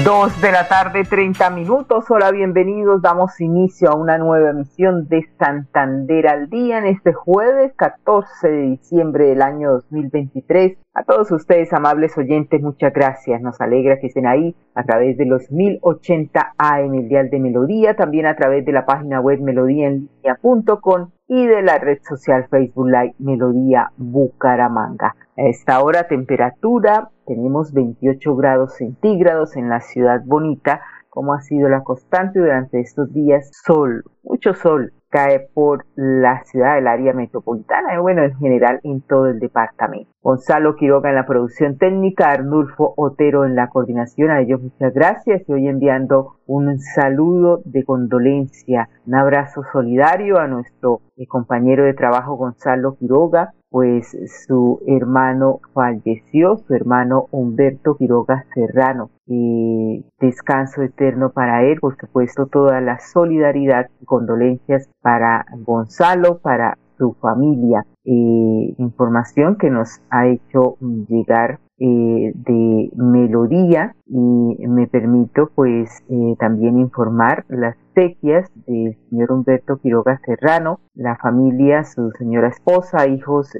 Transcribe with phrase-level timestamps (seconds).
[0.00, 2.06] Dos de la tarde, 30 minutos.
[2.10, 3.02] Hola, bienvenidos.
[3.02, 8.62] Damos inicio a una nueva emisión de Santander al Día en este jueves 14 de
[8.62, 10.78] diciembre del año 2023.
[10.94, 13.40] A todos ustedes, amables oyentes, muchas gracias.
[13.42, 17.94] Nos alegra que estén ahí a través de los 1080 AM, el Dial de Melodía,
[17.94, 23.14] también a través de la página web melodíaenlínea.com y de la red social Facebook Live
[23.18, 25.14] Melodía Bucaramanga.
[25.36, 31.70] A esta hora temperatura tenemos 28 grados centígrados en la ciudad bonita, como ha sido
[31.70, 33.50] la constante durante estos días.
[33.64, 39.00] Sol, mucho sol cae por la ciudad del área metropolitana y bueno, en general en
[39.00, 40.11] todo el departamento.
[40.22, 45.42] Gonzalo Quiroga en la producción técnica, Arnulfo Otero en la coordinación, a ellos muchas gracias
[45.48, 51.94] y hoy enviando un saludo de condolencia, un abrazo solidario a nuestro eh, compañero de
[51.94, 59.10] trabajo Gonzalo Quiroga, pues su hermano falleció, su hermano Humberto Quiroga Serrano.
[59.26, 66.76] Y descanso eterno para él, por supuesto, toda la solidaridad y condolencias para Gonzalo, para
[67.02, 67.84] su familia.
[68.04, 70.76] Eh, información que nos ha hecho
[71.08, 79.32] llegar eh, de melodía y me permito pues eh, también informar las sequias del señor
[79.32, 83.50] Humberto Quiroga Serrano, la familia, su señora esposa, hijos,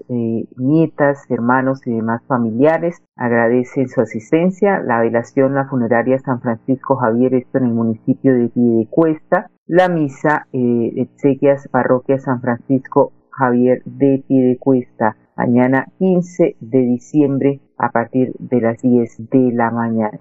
[0.56, 7.34] nietas, hermanos y demás familiares agradecen su asistencia, la velación, la funeraria San Francisco Javier,
[7.34, 14.24] esto en el municipio de Piedecuesta, la misa, eh, sequias parroquia San Francisco Javier de
[14.26, 20.20] Piedecuesta, mañana 15 de diciembre a partir de las 10 de la mañana.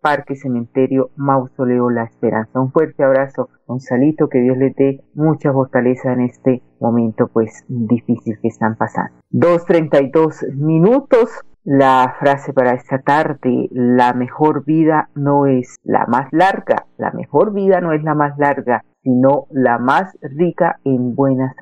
[0.00, 2.60] Parque Cementerio Mausoleo La Esperanza.
[2.60, 8.38] Un fuerte abrazo, Gonzalito, que Dios le dé mucha fortaleza en este momento pues difícil
[8.40, 9.12] que están pasando.
[9.32, 11.40] 2.32 minutos.
[11.64, 17.52] La frase para esta tarde, la mejor vida no es la más larga, la mejor
[17.52, 21.54] vida no es la más larga, sino la más rica en buenas.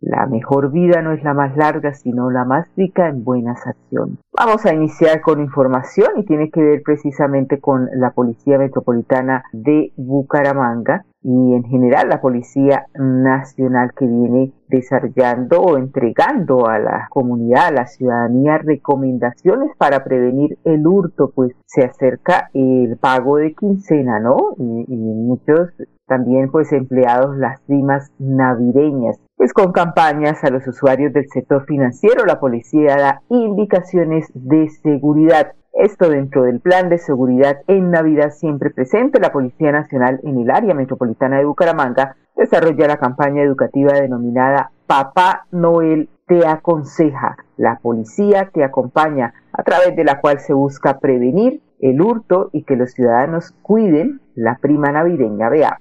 [0.00, 4.18] La mejor vida no es la más larga, sino la más rica en buenas acciones.
[4.32, 9.92] Vamos a iniciar con información y tiene que ver precisamente con la Policía Metropolitana de
[9.96, 17.66] Bucaramanga y en general la Policía Nacional que viene desarrollando o entregando a la comunidad,
[17.66, 24.18] a la ciudadanía recomendaciones para prevenir el hurto, pues se acerca el pago de quincena,
[24.18, 24.56] ¿no?
[24.58, 25.70] Y, y muchos
[26.12, 29.18] también pues empleados las rimas navideñas.
[29.42, 35.54] Pues con campañas a los usuarios del sector financiero, la policía da indicaciones de seguridad.
[35.72, 40.48] Esto dentro del plan de seguridad en Navidad siempre presente, la Policía Nacional en el
[40.48, 47.36] área metropolitana de Bucaramanga desarrolla la campaña educativa denominada Papá Noel te aconseja.
[47.56, 52.62] La policía te acompaña, a través de la cual se busca prevenir el hurto y
[52.62, 55.48] que los ciudadanos cuiden la prima navideña.
[55.48, 55.80] Vea.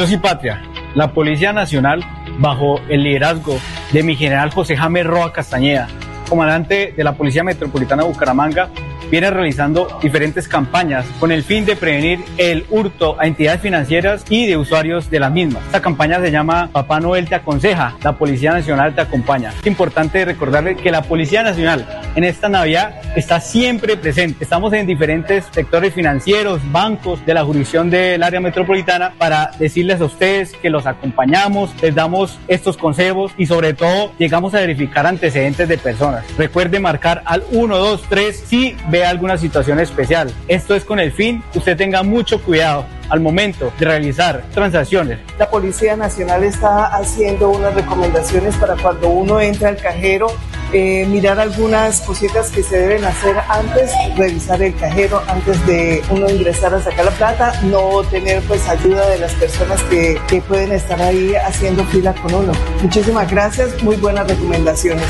[0.00, 0.62] Dios y patria,
[0.94, 2.02] la Policía Nacional,
[2.38, 3.58] bajo el liderazgo
[3.92, 5.88] de mi general José James Roa Castañeda,
[6.26, 8.70] comandante de la Policía Metropolitana de Bucaramanga,
[9.10, 14.46] viene realizando diferentes campañas con el fin de prevenir el hurto a entidades financieras y
[14.46, 15.64] de usuarios de las mismas.
[15.66, 19.52] Esta campaña se llama Papá Noel te aconseja, la Policía Nacional te acompaña.
[19.60, 24.44] Es importante recordarle que la Policía Nacional en esta Navidad está siempre presente.
[24.44, 30.04] Estamos en diferentes sectores financieros, bancos de la jurisdicción del área metropolitana para decirles a
[30.04, 35.68] ustedes que los acompañamos, les damos estos consejos y sobre todo llegamos a verificar antecedentes
[35.68, 36.24] de personas.
[36.36, 40.32] Recuerde marcar al 123 si ve alguna situación especial.
[40.48, 45.18] Esto es con el fin que usted tenga mucho cuidado al momento de realizar transacciones.
[45.38, 50.28] La Policía Nacional está haciendo unas recomendaciones para cuando uno entra al cajero,
[50.72, 56.30] eh, mirar algunas cositas que se deben hacer antes, revisar el cajero antes de uno
[56.30, 60.72] ingresar a sacar la plata, no tener pues ayuda de las personas que, que pueden
[60.72, 62.52] estar ahí haciendo fila con uno.
[62.80, 65.06] Muchísimas gracias, muy buenas recomendaciones.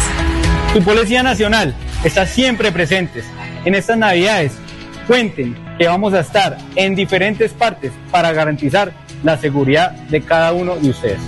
[0.73, 3.23] Tu Policía Nacional está siempre presente
[3.65, 4.59] en estas Navidades.
[5.07, 8.93] Cuenten que vamos a estar en diferentes partes para garantizar
[9.23, 11.21] la seguridad de cada uno de ustedes.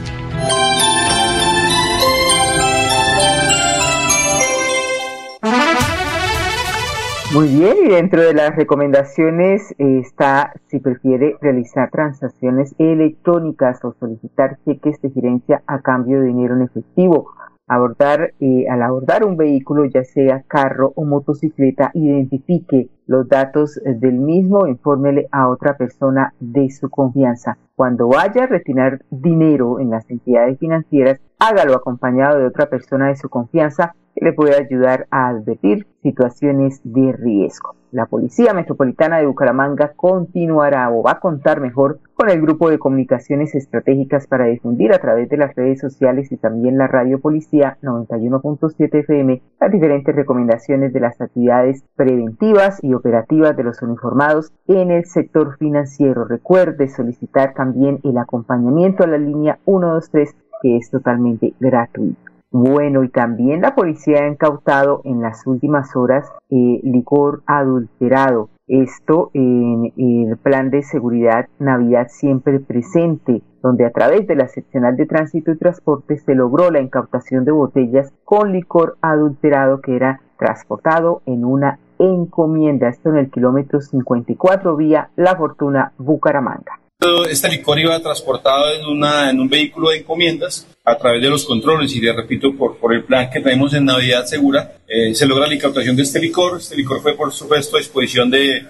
[7.32, 13.94] Muy bien, y dentro de las recomendaciones eh, está si prefiere realizar transacciones electrónicas o
[13.98, 17.30] solicitar cheques de gerencia a cambio de dinero en efectivo.
[17.72, 24.14] Abordar, eh, al abordar un vehículo, ya sea carro o motocicleta, identifique los datos del
[24.14, 27.58] mismo, infórmele a otra persona de su confianza.
[27.74, 33.16] Cuando vaya a retirar dinero en las entidades financieras, hágalo acompañado de otra persona de
[33.16, 37.74] su confianza que le puede ayudar a advertir situaciones de riesgo.
[37.92, 42.78] La Policía Metropolitana de Bucaramanga continuará o va a contar mejor con el grupo de
[42.78, 47.76] comunicaciones estratégicas para difundir a través de las redes sociales y también la radio Policía
[47.82, 54.90] 91.7 FM las diferentes recomendaciones de las actividades preventivas y operativas de los uniformados en
[54.90, 56.24] el sector financiero.
[56.24, 62.32] Recuerde solicitar también el acompañamiento a la línea 123 que es totalmente gratuito.
[62.52, 68.50] Bueno, y también la policía ha incautado en las últimas horas eh, licor adulterado.
[68.68, 74.96] Esto en el plan de seguridad Navidad siempre presente, donde a través de la seccional
[74.96, 80.20] de tránsito y transporte se logró la incautación de botellas con licor adulterado que era
[80.38, 82.88] transportado en una encomienda.
[82.88, 86.82] Esto en el kilómetro 54 vía La Fortuna Bucaramanga.
[87.28, 92.00] Este licor iba transportado en, un vehículo de encomiendas a través de los controles y
[92.00, 95.96] le repito, por, el plan que tenemos en Navidad Segura, eh, se logra la incautación
[95.96, 96.58] de este licor.
[96.58, 98.64] Este licor fue, por supuesto, a disposición de,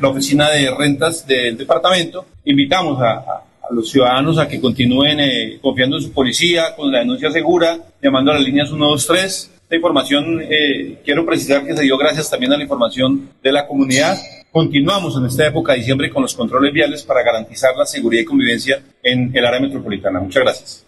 [0.00, 2.26] la oficina de rentas del departamento.
[2.44, 7.32] Invitamos a, los ciudadanos a que continúen eh, confiando en su policía, con la denuncia
[7.32, 9.55] segura, llamando a las líneas 123.
[9.66, 13.66] Esta información, eh, quiero precisar que se dio gracias también a la información de la
[13.66, 14.16] comunidad
[14.56, 18.24] Continuamos en esta época de diciembre con los controles viales para garantizar la seguridad y
[18.24, 20.18] convivencia en el área metropolitana.
[20.18, 20.86] Muchas gracias.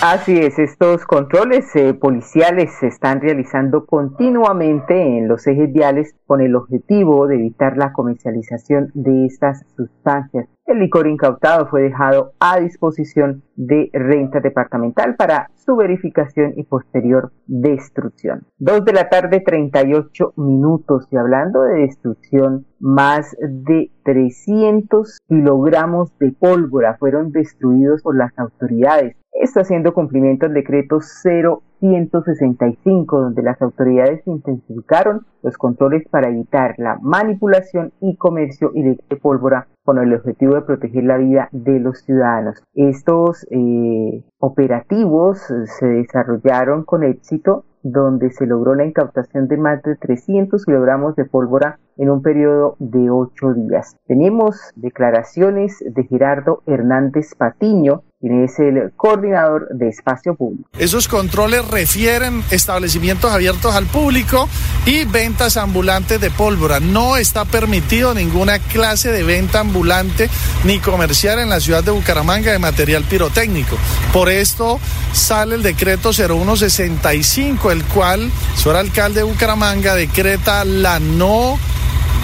[0.00, 6.40] Así es, estos controles eh, policiales se están realizando continuamente en los ejes viales con
[6.40, 10.46] el objetivo de evitar la comercialización de estas sustancias.
[10.66, 17.32] El licor incautado fue dejado a disposición de renta departamental para su verificación y posterior
[17.46, 18.46] destrucción.
[18.58, 21.08] Dos de la tarde, 38 minutos.
[21.10, 29.16] Y hablando de destrucción, más de 300 kilogramos de pólvora fueron destruidos por las autoridades.
[29.40, 36.98] Esto haciendo cumplimiento al decreto 0165, donde las autoridades intensificaron los controles para evitar la
[37.00, 42.60] manipulación y comercio de pólvora con el objetivo de proteger la vida de los ciudadanos.
[42.74, 45.38] Estos eh, operativos
[45.78, 51.24] se desarrollaron con éxito donde se logró la incautación de más de 300 kilogramos de
[51.24, 53.96] pólvora en un periodo de ocho días.
[54.06, 60.68] Tenemos declaraciones de Gerardo Hernández Patiño, quien es el coordinador de espacio público.
[60.78, 64.48] Esos controles refieren establecimientos abiertos al público
[64.86, 66.80] y ventas ambulantes de pólvora.
[66.80, 70.28] No está permitido ninguna clase de venta ambulante
[70.64, 73.76] ni comercial en la ciudad de Bucaramanga de material pirotécnico.
[74.12, 74.80] Por esto
[75.12, 81.58] sale el decreto 0165, el cual su alcalde de Bucaramanga decreta la no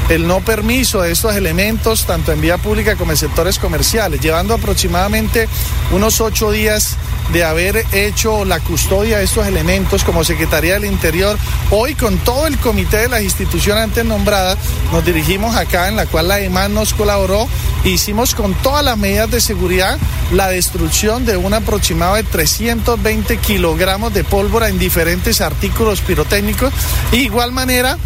[0.08, 4.54] el no permiso de estos elementos tanto en vía pública como en sectores comerciales, llevando
[4.54, 5.48] aproximadamente
[5.92, 6.96] unos ocho días
[7.32, 11.38] de haber hecho la custodia de estos elementos como Secretaría del Interior.
[11.70, 14.58] Hoy con todo el comité de las instituciones antes nombradas
[14.92, 17.48] nos dirigimos acá en la cual la EMAN nos colaboró.
[17.84, 19.98] Hicimos con todas las medidas de seguridad
[20.32, 26.72] la destrucción de un aproximado de 320 kilogramos de pólvora en diferentes artículos pirotécnicos.
[27.12, 27.98] Y igual manera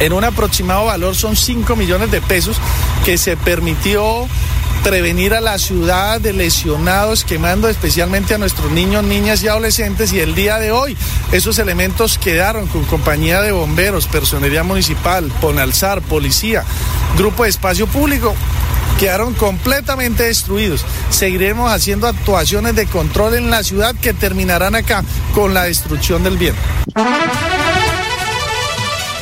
[0.00, 2.56] en un aproximado valor son 5 millones de pesos
[3.04, 4.26] que se permitió
[4.82, 10.12] prevenir a la ciudad de lesionados, quemando especialmente a nuestros niños, niñas y adolescentes.
[10.12, 10.96] Y el día de hoy
[11.32, 16.64] esos elementos quedaron con compañía de bomberos, personería municipal, Ponalzar, policía,
[17.16, 18.34] grupo de espacio público.
[18.98, 20.84] Quedaron completamente destruidos.
[21.10, 25.04] Seguiremos haciendo actuaciones de control en la ciudad que terminarán acá
[25.34, 26.54] con la destrucción del bien.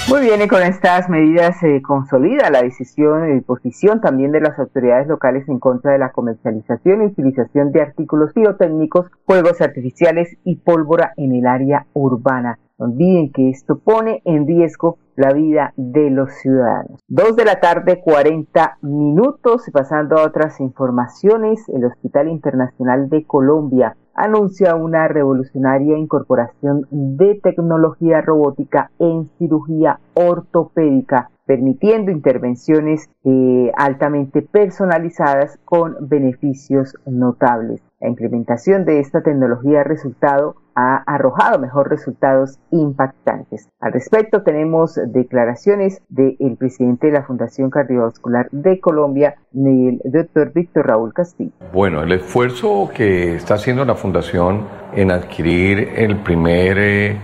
[0.08, 4.58] Muy bien, y con estas medidas se consolida la decisión y posición también de las
[4.58, 10.56] autoridades locales en contra de la comercialización y utilización de artículos pirotécnicos, fuegos artificiales y
[10.56, 12.58] pólvora en el área urbana.
[12.78, 17.00] No olviden que esto pone en riesgo la vida de los ciudadanos.
[17.08, 19.68] Dos de la tarde, 40 minutos.
[19.72, 28.20] Pasando a otras informaciones, el Hospital Internacional de Colombia anuncia una revolucionaria incorporación de tecnología
[28.20, 37.80] robótica en cirugía ortopédica, permitiendo intervenciones eh, altamente personalizadas con beneficios notables.
[38.00, 43.68] La implementación de esta tecnología ha resultado ha arrojado mejor resultados impactantes.
[43.80, 50.86] Al respecto tenemos declaraciones del presidente de la Fundación Cardiovascular de Colombia, el doctor Víctor
[50.86, 51.50] Raúl Castillo.
[51.72, 57.16] Bueno, el esfuerzo que está haciendo la Fundación en adquirir el primer eh,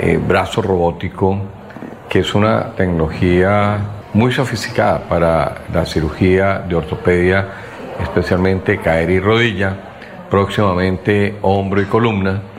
[0.00, 1.38] eh, brazo robótico,
[2.08, 3.78] que es una tecnología
[4.14, 7.46] muy sofisticada para la cirugía de ortopedia,
[8.02, 9.76] especialmente caer y rodilla,
[10.28, 12.49] próximamente hombro y columna.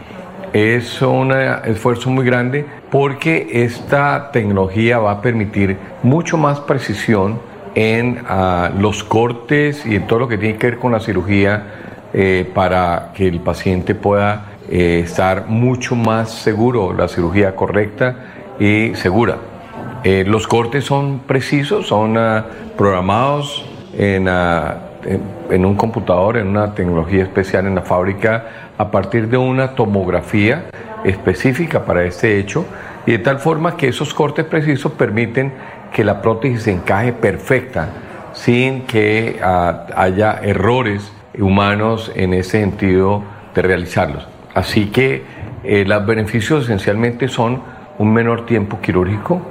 [0.54, 7.40] Es un esfuerzo muy grande porque esta tecnología va a permitir mucho más precisión
[7.74, 11.64] en ah, los cortes y en todo lo que tiene que ver con la cirugía
[12.14, 18.16] eh, para que el paciente pueda eh, estar mucho más seguro, la cirugía correcta
[18.60, 19.38] y segura.
[20.04, 22.46] Eh, los cortes son precisos, son ah,
[22.78, 24.91] programados ah, en,
[25.50, 28.46] en, un computador, en una tecnología especial en la fábrica,
[28.78, 30.66] a partir de una tomografía
[31.04, 32.66] específica para este hecho,
[33.06, 35.52] y de tal forma que esos cortes precisos permiten
[35.92, 37.90] que la prótesis se encaje perfecta,
[38.34, 44.28] sin que ah, haya errores humanos en ese sentido de realizarlos.
[44.54, 45.24] Así que
[45.64, 47.62] eh, los beneficios esencialmente son
[47.98, 49.42] un menor tiempo quirúrgico,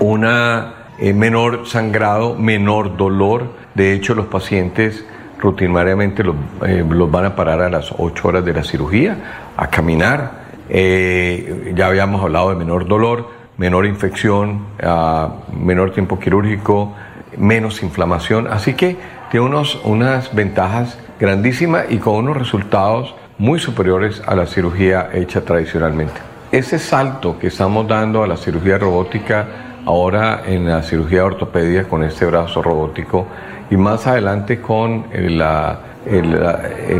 [0.00, 3.63] una eh, menor sangrado, menor dolor.
[3.74, 5.04] De hecho, los pacientes
[5.38, 10.44] rutinariamente los, eh, van a parar a las 8 horas de la cirugía, a caminar.
[10.68, 13.28] Eh, ya habíamos hablado de menor dolor,
[13.58, 14.66] menor infección,
[15.52, 16.94] menor tiempo quirúrgico,
[17.36, 18.46] menos inflamación.
[18.46, 18.96] Así que
[19.30, 25.44] tiene unos, unas ventajas grandísimas y con unos resultados muy superiores a la cirugía hecha
[25.44, 26.20] tradicionalmente.
[26.52, 29.46] Ese salto que estamos dando a la cirugía robótica
[29.86, 33.26] ahora en la cirugía de ortopedia con este brazo robótico
[33.74, 35.40] y más adelante con el,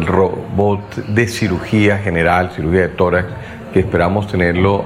[0.06, 3.28] robot de cirugía general, cirugía de tórax,
[3.72, 4.84] que esperamos tenerlo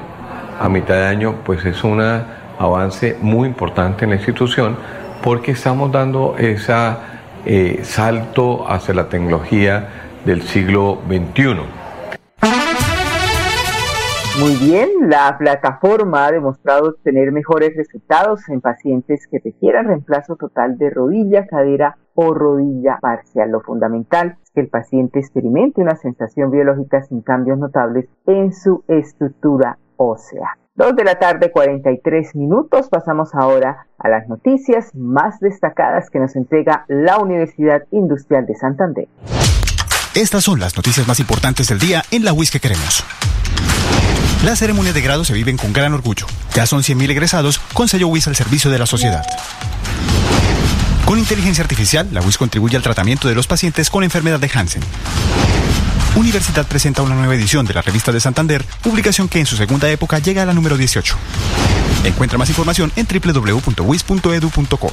[0.60, 2.02] a mitad de año, pues es un
[2.58, 4.76] avance muy importante en la institución
[5.22, 6.74] porque estamos dando ese
[7.46, 9.88] eh, salto hacia la tecnología
[10.26, 11.56] del siglo XXI.
[14.38, 20.78] Muy bien, la plataforma ha demostrado tener mejores resultados en pacientes que requieran reemplazo total
[20.78, 23.50] de rodilla, cadera o rodilla parcial.
[23.50, 28.84] Lo fundamental es que el paciente experimente una sensación biológica sin cambios notables en su
[28.86, 30.56] estructura ósea.
[30.76, 32.88] Dos de la tarde, 43 minutos.
[32.88, 39.08] Pasamos ahora a las noticias más destacadas que nos entrega la Universidad Industrial de Santander.
[40.14, 43.04] Estas son las noticias más importantes del día en la WIS que queremos.
[44.44, 46.26] Las ceremonias de grado se viven con gran orgullo.
[46.54, 49.26] Ya son 100.000 egresados con sello WIS al servicio de la sociedad.
[51.04, 54.82] Con inteligencia artificial, la WIS contribuye al tratamiento de los pacientes con enfermedad de Hansen.
[56.14, 59.90] Universidad presenta una nueva edición de la revista de Santander, publicación que en su segunda
[59.90, 61.16] época llega a la número 18.
[62.04, 64.92] Encuentra más información en www.wis.edu.co.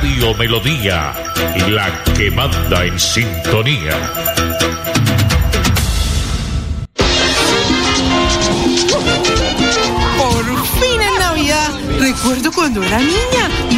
[0.00, 1.12] Radio Melodía,
[1.70, 3.96] la que manda en sintonía.
[10.16, 10.44] Por
[10.78, 11.70] fin en Navidad.
[11.98, 13.77] Recuerdo cuando era niña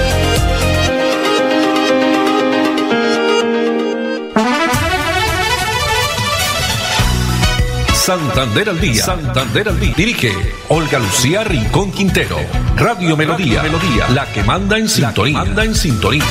[8.01, 9.03] Santander al día.
[9.03, 9.93] Santander al día.
[9.95, 10.31] Dirige
[10.69, 12.35] Olga Lucía Rincón Quintero.
[12.75, 13.61] Radio Melodía.
[13.61, 14.09] Melodía.
[14.15, 15.37] La que manda en sintonía.
[15.37, 16.23] Manda en sintonía.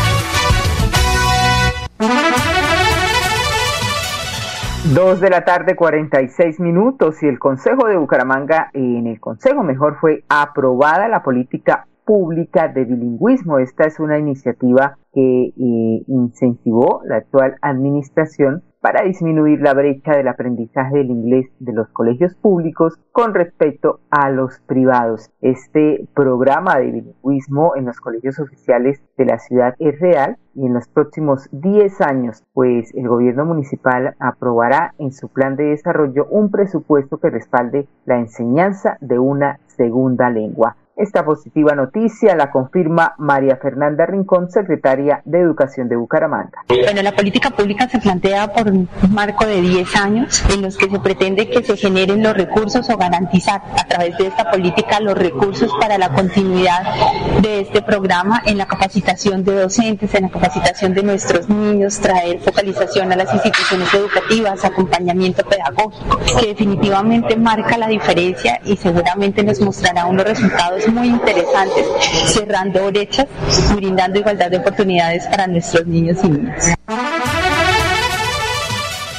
[4.93, 9.97] Dos de la tarde, 46 minutos, y el Consejo de Bucaramanga, en el Consejo mejor
[10.01, 13.61] fue aprobada la política pública de bilingüismo.
[13.61, 20.29] Esta es una iniciativa que eh, incentivó la actual administración para disminuir la brecha del
[20.29, 25.31] aprendizaje del inglés de los colegios públicos con respecto a los privados.
[25.43, 30.75] Este programa de bilingüismo en los colegios oficiales de la ciudad es real y en
[30.75, 36.51] los próximos 10 años, pues el gobierno municipal aprobará en su plan de desarrollo un
[36.51, 40.77] presupuesto que respalde la enseñanza de una segunda lengua.
[41.01, 46.63] Esta positiva noticia la confirma María Fernanda Rincón, secretaria de Educación de Bucaramanga.
[46.69, 50.91] Bueno, la política pública se plantea por un marco de 10 años en los que
[50.91, 55.17] se pretende que se generen los recursos o garantizar a través de esta política los
[55.17, 56.83] recursos para la continuidad
[57.41, 62.41] de este programa en la capacitación de docentes, en la capacitación de nuestros niños, traer
[62.41, 69.63] focalización a las instituciones educativas, acompañamiento pedagógico, que definitivamente marca la diferencia y seguramente nos
[69.63, 71.87] mostrará unos resultados muy interesantes,
[72.27, 73.27] cerrando brechas,
[73.75, 76.75] brindando igualdad de oportunidades para nuestros niños y niñas.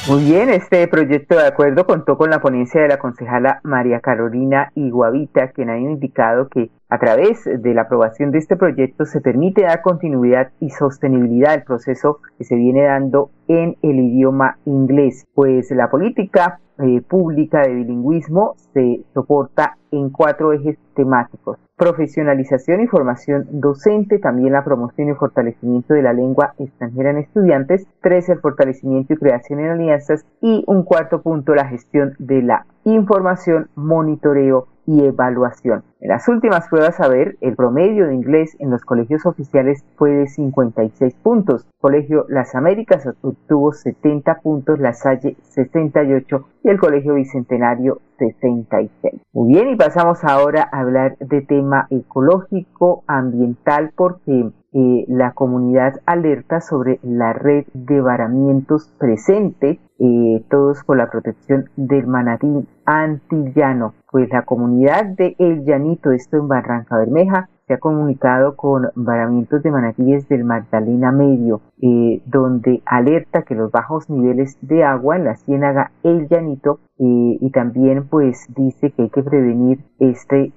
[0.08, 4.72] Muy bien, este proyecto de acuerdo contó con la ponencia de la concejala María Carolina
[4.74, 9.62] Iguavita, quien ha indicado que a través de la aprobación de este proyecto se permite
[9.62, 15.70] dar continuidad y sostenibilidad al proceso que se viene dando en el idioma inglés, pues
[15.70, 21.58] la política eh, pública de bilingüismo se soporta en cuatro ejes temáticos.
[21.82, 27.88] Profesionalización y formación docente, también la promoción y fortalecimiento de la lengua extranjera en estudiantes,
[28.00, 32.66] tres, el fortalecimiento y creación en alianzas y un cuarto punto, la gestión de la
[32.84, 35.84] información, monitoreo y evaluación.
[36.00, 40.10] En las últimas pruebas a ver, el promedio de inglés en los colegios oficiales fue
[40.10, 41.66] de 56 puntos.
[41.80, 49.20] Colegio Las Américas obtuvo 70 puntos, La Salle 68 y el Colegio Bicentenario 66.
[49.32, 56.00] Muy bien, y pasamos ahora a hablar de tema ecológico, ambiental, porque eh, la comunidad
[56.06, 63.92] alerta sobre la red de varamientos presente, eh, todos por la protección del manatí antillano.
[64.10, 69.62] Pues la comunidad de El Llanito, esto en Barranca Bermeja, se ha comunicado con varamientos
[69.62, 75.24] de manatíes del Magdalena Medio, eh, donde alerta que los bajos niveles de agua en
[75.24, 80.52] la ciénaga El Llanito y también pues dice que hay que prevenir este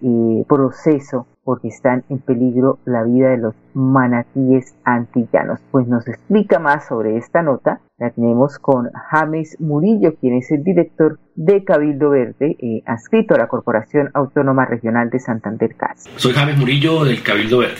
[0.47, 5.59] proceso porque están en peligro la vida de los manatíes antillanos.
[5.71, 7.79] Pues nos explica más sobre esta nota.
[7.99, 13.37] La tenemos con James Murillo, quien es el director de Cabildo Verde, eh, adscrito a
[13.37, 16.05] la Corporación Autónoma Regional de Santander CAS.
[16.17, 17.77] Soy James Murillo del Cabildo Verde.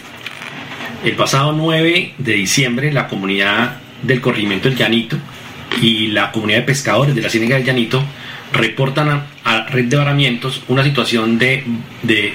[1.04, 5.17] El pasado 9 de diciembre, la comunidad del corregimiento del Llanito
[5.82, 8.01] y la comunidad de pescadores de la Ciénaga del Llanito
[8.54, 9.10] reportan
[9.43, 11.63] a, Red de Varamientos una situación de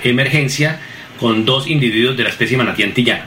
[0.04, 0.80] emergencia
[1.20, 3.26] con dos individuos de la especie manatí antillana.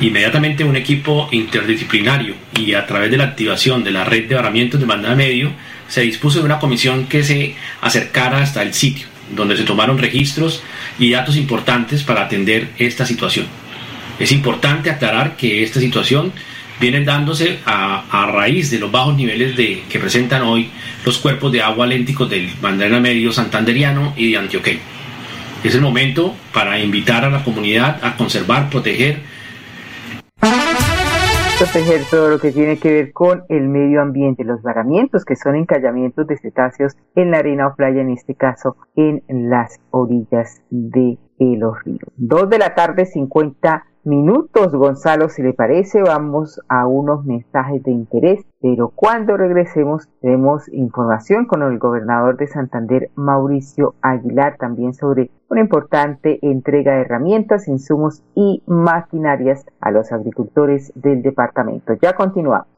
[0.00, 4.80] Inmediatamente un equipo interdisciplinario y a través de la activación de la red de varamientos
[4.80, 5.52] de banda medio
[5.86, 10.62] se dispuso de una comisión que se acercara hasta el sitio, donde se tomaron registros
[10.98, 13.46] y datos importantes para atender esta situación.
[14.18, 16.32] Es importante aclarar que esta situación
[16.80, 20.68] viene dándose a, raíz de los bajos niveles de, que presentan hoy
[21.04, 24.78] los cuerpos de agua lénticos del Bandera Medio Santanderiano y de Antioquia.
[25.64, 29.18] Es el momento para invitar a la comunidad a conservar, proteger.
[31.58, 35.56] Proteger todo lo que tiene que ver con el medio ambiente, los varamientos que son
[35.56, 41.18] encallamientos de cetáceos en la arena o playa, en este caso en las orillas de
[41.38, 42.00] ríos.
[42.16, 47.90] Dos de la tarde, 50 minutos, Gonzalo, si le parece, vamos a unos mensajes de
[47.90, 55.30] interés, pero cuando regresemos tenemos información con el gobernador de Santander, Mauricio Aguilar, también sobre
[55.48, 61.94] una importante entrega de herramientas, insumos y maquinarias a los agricultores del departamento.
[62.00, 62.77] Ya continuamos.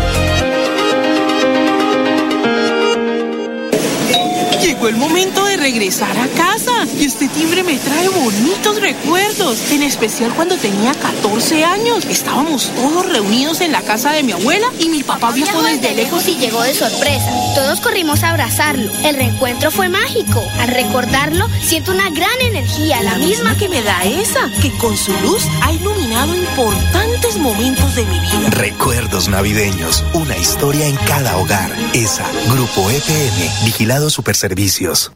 [4.81, 9.83] Llegó el momento de regresar a casa y este timbre me trae bonitos recuerdos, en
[9.83, 12.05] especial cuando tenía 14 años.
[12.05, 16.27] Estábamos todos reunidos en la casa de mi abuela y mi papá viajó desde lejos
[16.27, 17.29] y llegó de sorpresa.
[17.53, 18.91] Todos corrimos a abrazarlo.
[19.03, 20.43] El reencuentro fue mágico.
[20.59, 25.11] Al recordarlo, siento una gran energía, la, misma que me da esa, que con su
[25.21, 28.49] luz ha iluminado importantes momentos de mi vida.
[28.51, 31.71] Recuerdos navideños, una historia en cada hogar.
[31.93, 35.11] Esa, Grupo EPM, Vigilado Superservicios.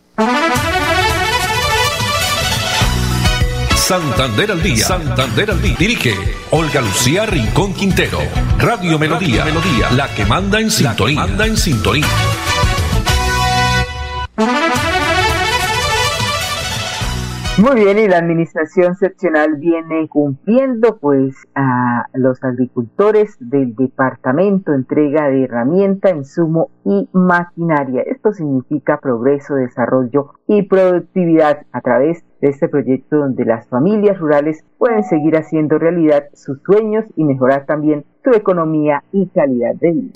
[3.76, 4.88] Santander al día.
[4.88, 5.76] Santander al día.
[5.78, 6.16] Dirige
[6.50, 8.20] Olga Lucía Rincón Quintero.
[8.58, 9.46] Radio Melodía.
[9.46, 9.92] Melodía.
[9.92, 11.16] La que manda en sintonía.
[11.16, 12.08] manda en sintonía.
[17.58, 25.30] Muy bien, y la administración seccional viene cumpliendo, pues a los agricultores del departamento entrega
[25.30, 28.02] de herramienta, insumo y maquinaria.
[28.02, 34.66] Esto significa progreso, desarrollo y productividad a través de este proyecto donde las familias rurales
[34.78, 40.12] pueden seguir haciendo realidad sus sueños y mejorar también su economía y calidad de vida.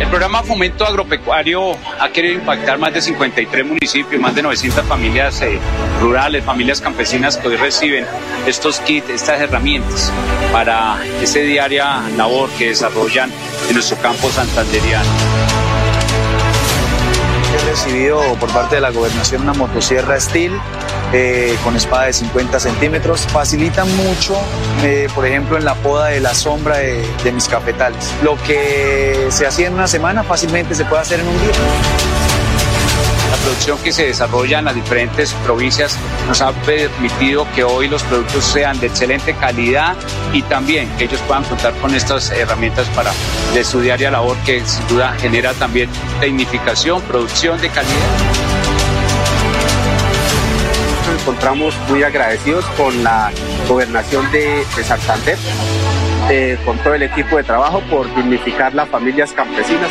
[0.00, 5.42] El programa Fomento Agropecuario ha querido impactar más de 53 municipios, más de 900 familias
[5.42, 5.58] eh,
[6.00, 8.06] rurales, familias campesinas que hoy reciben
[8.46, 10.10] estos kits, estas herramientas
[10.52, 13.30] para esa diaria labor que desarrollan
[13.68, 15.10] en nuestro campo santanderiano.
[17.54, 20.52] He recibido por parte de la gobernación una motosierra Steel
[21.12, 23.22] eh, con espada de 50 centímetros.
[23.22, 24.36] Facilita mucho,
[24.82, 28.12] eh, por ejemplo, en la poda de la sombra de, mis cafetales.
[28.22, 31.50] Lo que se hacía en una semana fácilmente se puede hacer en un día
[33.30, 35.96] la producción que se desarrolla en las diferentes provincias
[36.26, 39.96] nos ha permitido que hoy los productos sean de excelente calidad
[40.32, 43.12] y también que ellos puedan contar con estas herramientas para
[43.54, 45.88] de su diaria labor que sin duda genera también
[46.20, 48.39] tecnificación, producción de calidad
[51.20, 53.30] encontramos muy agradecidos con la
[53.68, 55.36] gobernación de, Santander,
[56.30, 59.90] eh, con todo el equipo de trabajo por dignificar las familias campesinas.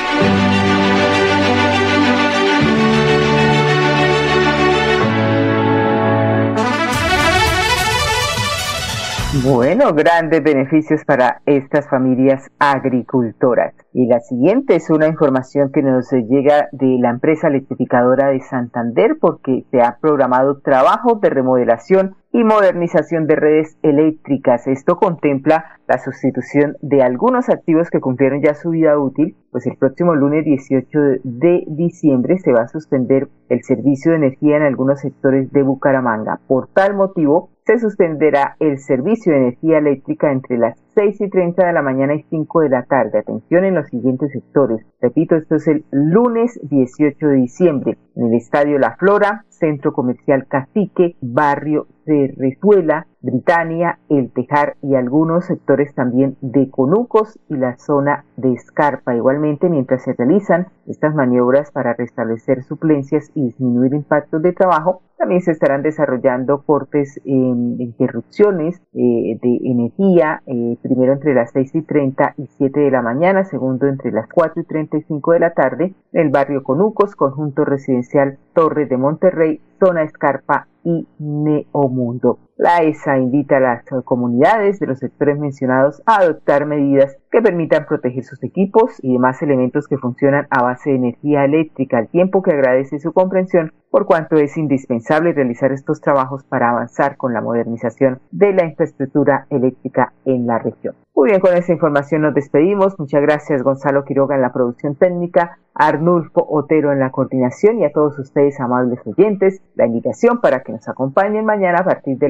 [9.44, 13.74] Bueno, grandes beneficios para estas familias agricultoras.
[13.94, 19.18] Y la siguiente es una información que nos llega de la empresa electrificadora de Santander
[19.20, 24.68] porque se ha programado trabajo de remodelación y modernización de redes eléctricas.
[24.68, 29.78] Esto contempla la sustitución de algunos activos que cumplieron ya su vida útil, pues el
[29.78, 35.00] próximo lunes 18 de diciembre se va a suspender el servicio de energía en algunos
[35.00, 36.40] sectores de Bucaramanga.
[36.48, 41.68] Por tal motivo, se suspenderá el servicio de energía eléctrica entre las 6 y 30
[41.68, 43.20] de la mañana y 5 de la tarde.
[43.20, 44.84] Atención en los siguientes sectores.
[45.00, 50.48] Repito, esto es el lunes 18 de diciembre en el Estadio La Flora, Centro Comercial
[50.48, 58.26] Cacique, Barrio Cerrezuela, Britania, El Tejar y algunos sectores también de Conucos y la zona
[58.36, 59.16] de Escarpa.
[59.16, 65.42] Igualmente, mientras se realizan estas maniobras para restablecer suplencias y disminuir impactos de trabajo, también
[65.42, 71.82] se estarán desarrollando cortes en interrupciones eh, de energía, eh, primero entre las 6 y
[71.82, 75.94] 30 y 7 de la mañana, segundo entre las 4 y 35 de la tarde,
[76.14, 82.40] en el barrio Conucos, conjunto residencial Torre de Monterrey, zona Escarpa y Neomundo.
[82.60, 87.86] La ESA invita a las comunidades de los sectores mencionados a adoptar medidas que permitan
[87.86, 92.44] proteger sus equipos y demás elementos que funcionan a base de energía eléctrica, al tiempo
[92.44, 97.42] que agradece su comprensión por cuanto es indispensable realizar estos trabajos para avanzar con la
[97.42, 100.96] modernización de la infraestructura eléctrica en la región.
[101.16, 102.98] Muy bien, con esta información nos despedimos.
[102.98, 107.92] Muchas gracias Gonzalo Quiroga en la producción técnica, Arnulfo Otero en la coordinación y a
[107.92, 112.30] todos ustedes, amables oyentes, la invitación para que nos acompañen mañana a partir de